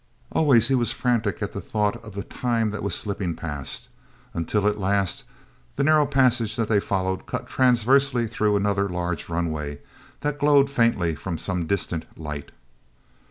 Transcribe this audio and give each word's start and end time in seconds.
Always 0.31 0.67
he 0.69 0.73
was 0.73 0.91
frantic 0.91 1.43
at 1.43 1.51
thought 1.53 2.03
of 2.03 2.15
the 2.15 2.23
time 2.23 2.71
that 2.71 2.81
was 2.81 2.95
slipping 2.95 3.35
past—until, 3.35 4.65
at 4.65 4.79
last, 4.79 5.25
the 5.75 5.83
narrow 5.83 6.07
passage 6.07 6.55
that 6.55 6.67
they 6.69 6.79
followed 6.79 7.27
cut 7.27 7.45
transversely 7.47 8.25
through 8.25 8.55
another 8.55 8.89
large 8.89 9.29
runway 9.29 9.77
that 10.21 10.39
glowed 10.39 10.71
faintly 10.71 11.13
from 11.13 11.37
some 11.37 11.67
distant 11.67 12.07
light. 12.19 12.49